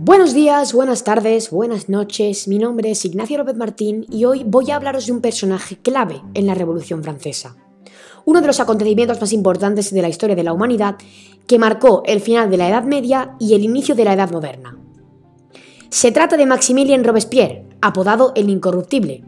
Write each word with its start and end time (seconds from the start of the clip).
Buenos 0.00 0.32
días, 0.32 0.74
buenas 0.74 1.02
tardes, 1.02 1.50
buenas 1.50 1.88
noches. 1.88 2.46
Mi 2.46 2.58
nombre 2.58 2.92
es 2.92 3.04
Ignacio 3.04 3.36
López 3.36 3.56
Martín 3.56 4.06
y 4.08 4.26
hoy 4.26 4.44
voy 4.46 4.70
a 4.70 4.76
hablaros 4.76 5.06
de 5.06 5.12
un 5.12 5.20
personaje 5.20 5.76
clave 5.76 6.22
en 6.34 6.46
la 6.46 6.54
Revolución 6.54 7.02
Francesa. 7.02 7.56
Uno 8.24 8.40
de 8.40 8.46
los 8.46 8.60
acontecimientos 8.60 9.20
más 9.20 9.32
importantes 9.32 9.92
de 9.92 10.00
la 10.00 10.08
historia 10.08 10.36
de 10.36 10.44
la 10.44 10.52
humanidad 10.52 10.98
que 11.48 11.58
marcó 11.58 12.04
el 12.06 12.20
final 12.20 12.48
de 12.48 12.58
la 12.58 12.68
Edad 12.68 12.84
Media 12.84 13.34
y 13.40 13.54
el 13.54 13.64
inicio 13.64 13.96
de 13.96 14.04
la 14.04 14.12
Edad 14.12 14.30
Moderna. 14.30 14.78
Se 15.90 16.12
trata 16.12 16.36
de 16.36 16.46
Maximilien 16.46 17.02
Robespierre, 17.02 17.66
apodado 17.82 18.30
el 18.36 18.50
Incorruptible. 18.50 19.24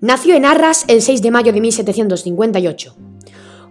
Nació 0.00 0.36
en 0.36 0.44
Arras 0.44 0.84
el 0.86 1.02
6 1.02 1.20
de 1.20 1.32
mayo 1.32 1.52
de 1.52 1.60
1758. 1.60 2.94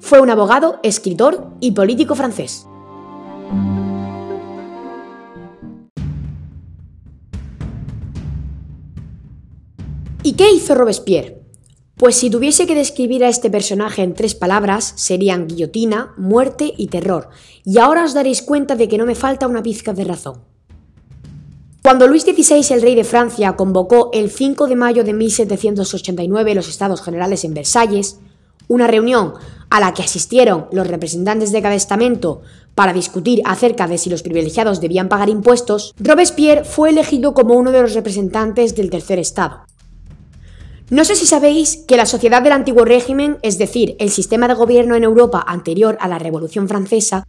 Fue 0.02 0.20
un 0.20 0.30
abogado, 0.30 0.82
escritor 0.84 1.48
y 1.62 1.72
político 1.72 2.14
francés. 2.14 2.68
¿Y 10.26 10.34
qué 10.34 10.50
hizo 10.54 10.74
Robespierre? 10.74 11.42
Pues 11.98 12.16
si 12.16 12.30
tuviese 12.30 12.66
que 12.66 12.76
describir 12.76 13.26
a 13.26 13.28
este 13.28 13.50
personaje 13.50 14.04
en 14.04 14.14
tres 14.14 14.36
palabras, 14.36 14.94
serían 14.96 15.48
guillotina, 15.48 16.14
muerte 16.16 16.74
y 16.78 16.88
terror. 16.88 17.28
Y 17.66 17.78
ahora 17.78 18.06
os 18.06 18.14
daréis 18.14 18.42
cuenta 18.42 18.78
de 18.78 18.88
que 18.88 18.98
no 18.98 19.06
me 19.06 19.16
falta 19.16 19.48
una 19.48 19.62
pizca 19.62 19.92
de 19.92 20.06
razón. 20.06 20.42
Cuando 21.84 22.08
Luis 22.08 22.24
XVI, 22.24 22.74
el 22.74 22.82
rey 22.82 22.96
de 22.96 23.04
Francia, 23.04 23.58
convocó 23.58 24.12
el 24.14 24.32
5 24.32 24.68
de 24.68 24.78
mayo 24.78 25.04
de 25.04 25.12
1789 25.12 26.56
los 26.56 26.70
Estados 26.70 27.02
Generales 27.02 27.44
en 27.44 27.54
Versalles, 27.54 28.20
una 28.70 28.88
reunión 28.88 29.34
a 29.70 29.82
la 29.82 29.94
que 29.94 30.04
asistieron 30.04 30.68
los 30.72 30.88
representantes 30.88 31.52
de 31.52 31.62
cada 31.62 31.76
estamento 31.76 32.44
para 32.76 32.94
discutir 32.94 33.42
acerca 33.44 33.88
de 33.88 33.98
si 33.98 34.10
los 34.10 34.24
privilegiados 34.24 34.80
debían 34.80 35.10
pagar 35.10 35.28
impuestos, 35.28 35.94
Robespierre 36.00 36.64
fue 36.64 36.92
elegido 36.92 37.34
como 37.34 37.56
uno 37.56 37.74
de 37.74 37.82
los 37.82 37.94
representantes 37.94 38.74
del 38.74 38.90
tercer 38.90 39.20
estado. 39.20 39.66
No 40.90 41.06
sé 41.06 41.16
si 41.16 41.26
sabéis 41.26 41.78
que 41.88 41.96
la 41.96 42.06
sociedad 42.06 42.42
del 42.42 42.52
antiguo 42.52 42.84
régimen, 42.84 43.38
es 43.42 43.58
decir, 43.58 43.96
el 44.00 44.10
sistema 44.10 44.50
de 44.50 44.54
gobierno 44.54 44.96
en 44.96 45.06
Europa 45.06 45.44
anterior 45.48 45.98
a 46.02 46.10
la 46.10 46.20
Revolución 46.20 46.68
Francesa, 46.68 47.24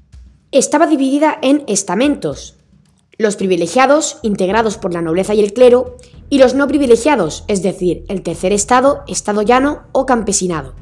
estaba 0.50 0.88
dividida 0.88 1.38
en 1.41 1.62
estamentos. 1.69 2.56
Los 3.16 3.36
privilegiados, 3.36 4.19
integrados 4.22 4.77
por 4.77 4.92
la 4.92 5.02
nobleza 5.02 5.34
y 5.34 5.41
el 5.41 5.52
clero, 5.52 5.96
y 6.30 6.38
los 6.38 6.55
no 6.55 6.66
privilegiados, 6.66 7.44
es 7.46 7.62
decir, 7.62 8.05
el 8.08 8.22
tercer 8.22 8.52
estado, 8.52 9.05
estado 9.06 9.42
llano 9.42 9.83
o 9.92 10.05
campesinado. 10.05 10.74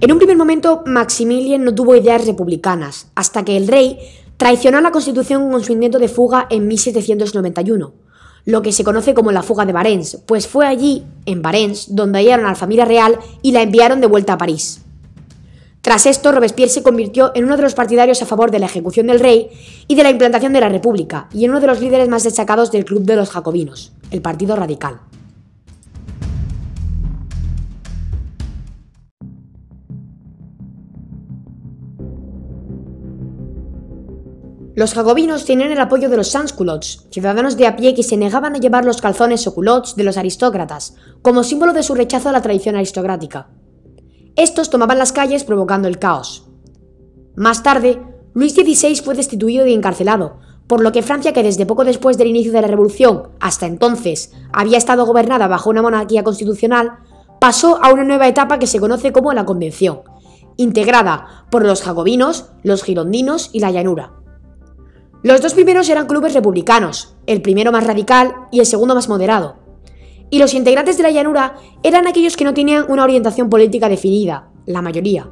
En 0.00 0.10
un 0.10 0.18
primer 0.18 0.36
momento, 0.36 0.82
Maximilien 0.86 1.64
no 1.64 1.74
tuvo 1.74 1.94
ideas 1.94 2.26
republicanas, 2.26 3.10
hasta 3.14 3.44
que 3.44 3.56
el 3.56 3.68
rey 3.68 3.98
Traicionó 4.36 4.80
la 4.80 4.90
Constitución 4.90 5.50
con 5.50 5.62
su 5.62 5.72
intento 5.72 5.98
de 5.98 6.08
fuga 6.08 6.46
en 6.50 6.66
1791, 6.66 7.92
lo 8.44 8.62
que 8.62 8.72
se 8.72 8.84
conoce 8.84 9.14
como 9.14 9.30
la 9.30 9.42
fuga 9.42 9.64
de 9.64 9.72
Barents, 9.72 10.18
pues 10.26 10.48
fue 10.48 10.66
allí, 10.66 11.04
en 11.26 11.42
Barents, 11.42 11.94
donde 11.94 12.18
hallaron 12.18 12.46
a 12.46 12.50
la 12.50 12.54
familia 12.56 12.84
real 12.84 13.18
y 13.40 13.52
la 13.52 13.62
enviaron 13.62 14.00
de 14.00 14.08
vuelta 14.08 14.32
a 14.32 14.38
París. 14.38 14.82
Tras 15.80 16.06
esto, 16.06 16.30
Robespierre 16.30 16.70
se 16.70 16.82
convirtió 16.82 17.32
en 17.34 17.44
uno 17.44 17.56
de 17.56 17.62
los 17.62 17.74
partidarios 17.74 18.22
a 18.22 18.26
favor 18.26 18.52
de 18.52 18.60
la 18.60 18.66
ejecución 18.66 19.08
del 19.08 19.18
rey 19.20 19.50
y 19.88 19.96
de 19.96 20.04
la 20.04 20.10
implantación 20.10 20.52
de 20.52 20.60
la 20.60 20.68
República, 20.68 21.28
y 21.32 21.44
en 21.44 21.50
uno 21.50 21.60
de 21.60 21.66
los 21.66 21.80
líderes 21.80 22.08
más 22.08 22.22
destacados 22.22 22.70
del 22.70 22.84
Club 22.84 23.02
de 23.02 23.16
los 23.16 23.30
Jacobinos, 23.30 23.92
el 24.10 24.22
Partido 24.22 24.54
Radical. 24.54 25.00
Los 34.74 34.94
jacobinos 34.94 35.44
tenían 35.44 35.70
el 35.70 35.80
apoyo 35.80 36.08
de 36.08 36.16
los 36.16 36.28
sansculottes, 36.28 37.06
ciudadanos 37.10 37.58
de 37.58 37.66
a 37.66 37.76
pie 37.76 37.94
que 37.94 38.02
se 38.02 38.16
negaban 38.16 38.56
a 38.56 38.58
llevar 38.58 38.86
los 38.86 39.02
calzones 39.02 39.46
o 39.46 39.54
culottes 39.54 39.96
de 39.96 40.04
los 40.04 40.16
aristócratas, 40.16 40.94
como 41.20 41.44
símbolo 41.44 41.74
de 41.74 41.82
su 41.82 41.94
rechazo 41.94 42.30
a 42.30 42.32
la 42.32 42.40
tradición 42.40 42.76
aristocrática. 42.76 43.50
Estos 44.34 44.70
tomaban 44.70 44.98
las 44.98 45.12
calles 45.12 45.44
provocando 45.44 45.88
el 45.88 45.98
caos. 45.98 46.46
Más 47.36 47.62
tarde, 47.62 48.02
Luis 48.32 48.54
XVI 48.54 48.96
fue 48.96 49.14
destituido 49.14 49.66
y 49.66 49.74
encarcelado, 49.74 50.40
por 50.66 50.80
lo 50.80 50.90
que 50.90 51.02
Francia, 51.02 51.34
que 51.34 51.42
desde 51.42 51.66
poco 51.66 51.84
después 51.84 52.16
del 52.16 52.28
inicio 52.28 52.52
de 52.52 52.62
la 52.62 52.68
Revolución 52.68 53.28
hasta 53.40 53.66
entonces 53.66 54.32
había 54.54 54.78
estado 54.78 55.04
gobernada 55.04 55.48
bajo 55.48 55.68
una 55.68 55.82
monarquía 55.82 56.24
constitucional, 56.24 56.92
pasó 57.40 57.78
a 57.84 57.92
una 57.92 58.04
nueva 58.04 58.26
etapa 58.26 58.58
que 58.58 58.66
se 58.66 58.80
conoce 58.80 59.12
como 59.12 59.34
la 59.34 59.44
Convención, 59.44 60.00
integrada 60.56 61.46
por 61.50 61.66
los 61.66 61.82
jacobinos, 61.82 62.46
los 62.62 62.84
girondinos 62.84 63.50
y 63.52 63.60
la 63.60 63.70
llanura. 63.70 64.21
Los 65.22 65.40
dos 65.40 65.54
primeros 65.54 65.88
eran 65.88 66.06
clubes 66.06 66.34
republicanos, 66.34 67.14
el 67.26 67.42
primero 67.42 67.70
más 67.70 67.86
radical 67.86 68.48
y 68.50 68.58
el 68.58 68.66
segundo 68.66 68.96
más 68.96 69.08
moderado. 69.08 69.56
Y 70.30 70.38
los 70.38 70.52
integrantes 70.52 70.96
de 70.96 71.04
la 71.04 71.12
llanura 71.12 71.56
eran 71.84 72.08
aquellos 72.08 72.36
que 72.36 72.44
no 72.44 72.54
tenían 72.54 72.86
una 72.88 73.04
orientación 73.04 73.48
política 73.48 73.88
definida, 73.88 74.48
la 74.66 74.82
mayoría. 74.82 75.30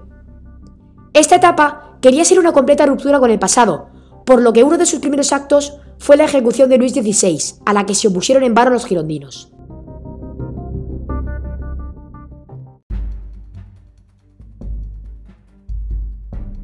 Esta 1.12 1.36
etapa 1.36 1.96
quería 2.00 2.24
ser 2.24 2.38
una 2.38 2.52
completa 2.52 2.86
ruptura 2.86 3.18
con 3.18 3.32
el 3.32 3.40
pasado, 3.40 3.88
por 4.24 4.40
lo 4.40 4.52
que 4.52 4.62
uno 4.62 4.78
de 4.78 4.86
sus 4.86 5.00
primeros 5.00 5.32
actos 5.32 5.78
fue 5.98 6.16
la 6.16 6.24
ejecución 6.24 6.68
de 6.68 6.78
Luis 6.78 6.92
XVI, 6.92 7.60
a 7.66 7.72
la 7.72 7.84
que 7.84 7.96
se 7.96 8.06
opusieron 8.06 8.44
en 8.44 8.54
vano 8.54 8.70
los 8.70 8.86
girondinos. 8.86 9.52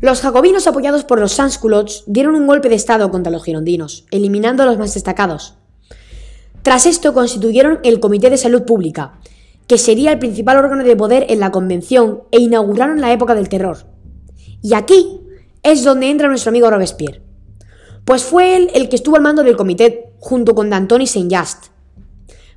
Los 0.03 0.21
jacobinos 0.21 0.67
apoyados 0.67 1.05
por 1.05 1.19
los 1.19 1.33
sansculottes 1.33 2.05
dieron 2.07 2.35
un 2.35 2.47
golpe 2.47 2.69
de 2.69 2.75
estado 2.75 3.11
contra 3.11 3.33
los 3.33 3.43
girondinos, 3.43 4.05
eliminando 4.11 4.63
a 4.63 4.67
los 4.67 4.77
más 4.77 4.93
destacados. 4.93 5.55
Tras 6.63 6.85
esto 6.85 7.15
constituyeron 7.15 7.81
el 7.83 7.99
Comité 7.99 8.29
de 8.29 8.37
Salud 8.37 8.65
Pública, 8.65 9.19
que 9.67 9.79
sería 9.79 10.13
el 10.13 10.19
principal 10.19 10.59
órgano 10.59 10.85
de 10.85 10.97
poder 10.97 11.27
en 11.31 11.41
la 11.41 11.51
convención 11.51 12.25
e 12.31 12.41
inauguraron 12.41 13.01
la 13.01 13.11
época 13.13 13.35
del 13.35 13.49
terror. 13.49 13.87
Y 14.63 14.75
aquí 14.75 15.21
es 15.63 15.83
donde 15.83 16.11
entra 16.11 16.29
nuestro 16.29 16.51
amigo 16.51 16.71
Robespierre. 16.71 17.23
Pues 18.05 18.23
fue 18.23 18.55
él 18.55 18.71
el 18.75 18.91
que 18.91 18.97
estuvo 18.97 19.17
al 19.17 19.23
mando 19.23 19.43
del 19.43 19.57
comité 19.57 20.13
junto 20.19 20.55
con 20.55 20.69
D'Antoni 20.69 21.07
Saint-Just. 21.07 21.69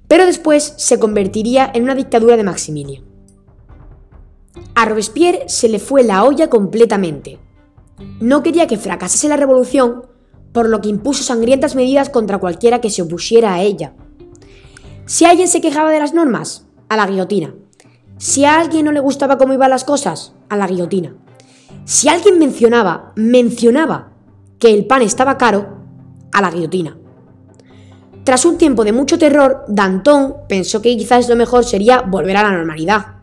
Pero 0.10 0.26
después 0.26 0.74
se 0.76 1.00
convertiría 1.00 1.72
en 1.74 1.84
una 1.84 1.96
dictadura 1.96 2.36
de 2.36 2.44
Maximilien. 2.44 3.09
A 4.80 4.86
Robespierre 4.86 5.44
se 5.48 5.68
le 5.68 5.78
fue 5.78 6.04
la 6.04 6.24
olla 6.24 6.50
completamente. 6.50 7.38
No 8.22 8.42
quería 8.42 8.66
que 8.66 8.78
fracasase 8.78 9.28
la 9.28 9.36
revolución, 9.36 10.04
por 10.54 10.70
lo 10.70 10.80
que 10.80 10.88
impuso 10.88 11.22
sangrientas 11.22 11.76
medidas 11.76 12.10
contra 12.10 12.38
cualquiera 12.38 12.80
que 12.80 12.90
se 12.90 13.02
opusiera 13.02 13.54
a 13.54 13.62
ella. 13.62 13.92
Si 15.06 15.26
alguien 15.26 15.50
se 15.50 15.60
quejaba 15.60 15.92
de 15.92 16.00
las 16.00 16.14
normas, 16.14 16.66
a 16.88 16.96
la 16.96 17.08
guillotina. 17.08 17.54
Si 18.20 18.46
a 18.46 18.58
alguien 18.58 18.86
no 18.86 18.94
le 18.94 19.02
gustaba 19.02 19.38
cómo 19.38 19.52
iban 19.54 19.70
las 19.70 19.84
cosas, 19.84 20.32
a 20.48 20.56
la 20.56 20.66
guillotina. 20.66 21.14
Si 21.84 22.08
alguien 22.08 22.40
mencionaba, 22.40 23.12
mencionaba 23.18 24.14
que 24.60 24.74
el 24.74 24.88
pan 24.88 25.02
estaba 25.02 25.38
caro, 25.38 25.78
a 26.32 26.42
la 26.42 26.52
guillotina. 26.52 26.98
Tras 28.24 28.46
un 28.46 28.58
tiempo 28.58 28.86
de 28.86 28.94
mucho 28.94 29.20
terror, 29.20 29.66
Danton 29.68 30.36
pensó 30.48 30.82
que 30.82 30.96
quizás 30.96 31.28
lo 31.28 31.36
mejor 31.36 31.66
sería 31.66 32.00
volver 32.00 32.38
a 32.38 32.44
la 32.44 32.52
normalidad. 32.52 33.19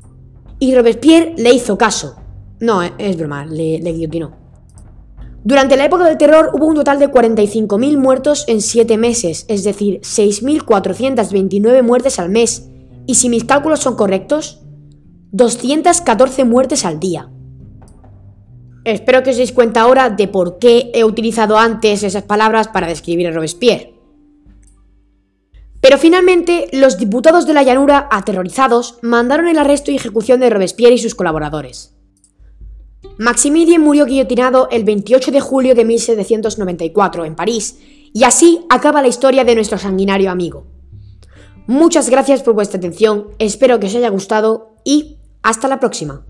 Y 0.58 0.74
Robespierre 0.74 1.34
le 1.36 1.52
hizo 1.52 1.76
caso. 1.76 2.16
No, 2.60 2.82
eh, 2.82 2.92
es 2.98 3.16
broma, 3.16 3.44
le, 3.44 3.78
guillotinó. 3.78 4.32
Durante 5.44 5.76
la 5.76 5.84
época 5.84 6.06
del 6.06 6.18
terror 6.18 6.50
hubo 6.54 6.66
un 6.66 6.74
total 6.74 6.98
de 6.98 7.10
45.000 7.10 7.98
muertos 7.98 8.44
en 8.48 8.60
7 8.60 8.96
meses, 8.96 9.44
es 9.48 9.62
decir, 9.62 10.00
6.429 10.00 11.82
muertes 11.82 12.18
al 12.18 12.30
mes. 12.30 12.68
Y 13.06 13.16
si 13.16 13.28
mis 13.28 13.44
cálculos 13.44 13.80
son 13.80 13.94
correctos, 13.94 14.62
214 15.32 16.44
muertes 16.44 16.84
al 16.84 16.98
día. 16.98 17.30
Espero 18.84 19.22
que 19.22 19.30
os 19.30 19.36
deis 19.36 19.52
cuenta 19.52 19.82
ahora 19.82 20.10
de 20.10 20.26
por 20.26 20.58
qué 20.58 20.90
he 20.94 21.04
utilizado 21.04 21.58
antes 21.58 22.02
esas 22.02 22.22
palabras 22.22 22.68
para 22.68 22.86
describir 22.86 23.26
a 23.26 23.32
Robespierre. 23.32 23.95
Pero 25.86 25.98
finalmente, 25.98 26.66
los 26.72 26.98
diputados 26.98 27.46
de 27.46 27.54
la 27.54 27.62
llanura, 27.62 28.08
aterrorizados, 28.10 28.98
mandaron 29.02 29.46
el 29.46 29.56
arresto 29.56 29.92
y 29.92 29.94
ejecución 29.94 30.40
de 30.40 30.50
Robespierre 30.50 30.94
y 30.94 30.98
sus 30.98 31.14
colaboradores. 31.14 31.94
Maximilien 33.18 33.80
murió 33.80 34.04
guillotinado 34.04 34.66
el 34.72 34.82
28 34.82 35.30
de 35.30 35.40
julio 35.40 35.76
de 35.76 35.84
1794 35.84 37.24
en 37.24 37.36
París, 37.36 37.78
y 38.12 38.24
así 38.24 38.66
acaba 38.68 39.00
la 39.00 39.06
historia 39.06 39.44
de 39.44 39.54
nuestro 39.54 39.78
sanguinario 39.78 40.32
amigo. 40.32 40.66
Muchas 41.68 42.10
gracias 42.10 42.42
por 42.42 42.54
vuestra 42.54 42.78
atención, 42.78 43.28
espero 43.38 43.78
que 43.78 43.86
os 43.86 43.94
haya 43.94 44.08
gustado 44.08 44.74
y 44.82 45.18
hasta 45.44 45.68
la 45.68 45.78
próxima. 45.78 46.26